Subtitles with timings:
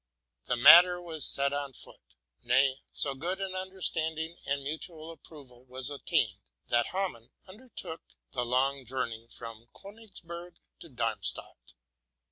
[0.47, 2.01] The matter was set on foot;
[2.43, 6.39] nay, so good an "understanding and mutual approval was attained,
[6.69, 8.01] "that Hamann undertook
[8.31, 11.73] the long journey from Konigsberg to Darmstadt.